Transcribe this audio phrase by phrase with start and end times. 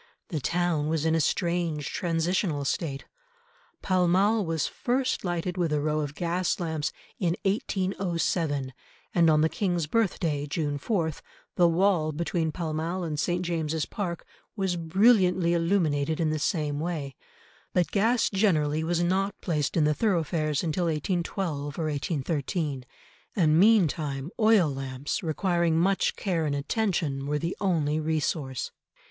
[0.29, 3.05] The town was in a strange transitional state.
[3.83, 8.73] Pall Mall was first lighted with a row of gas lamps in 1807,
[9.13, 11.11] and on the King's birthday, June 4,
[11.55, 13.45] the wall between Pall Mall and St.
[13.45, 14.25] James's Park
[14.55, 17.15] was brilliantly illuminated in the same way,
[17.71, 22.85] but gas generally was not placed in the thoroughfares until 1812 or 1813,
[23.35, 28.71] and meantime oil lamps requiring much care and attention were the only resource.